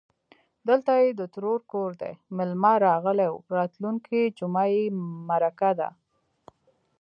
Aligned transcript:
_دلته 0.67 0.91
يې 1.01 1.07
د 1.19 1.21
ترور 1.33 1.59
کور 1.71 1.91
دی، 2.01 2.13
مېلمه 2.35 2.73
راغلی 2.87 3.27
و. 3.29 3.35
راتلونکې 3.57 4.21
جومه 4.37 4.63
يې 4.73 4.83
مرکه 5.29 5.71
ده. 5.79 5.89